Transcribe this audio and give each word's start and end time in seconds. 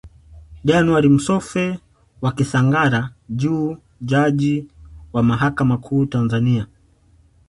Januari 0.63 1.09
Msofe 1.09 1.79
wa 2.21 2.31
Kisangara 2.31 3.09
Juu 3.29 3.77
Jaji 4.01 4.67
wa 5.13 5.23
mahakama 5.23 5.77
kuu 5.77 6.05
Tanzania 6.05 6.67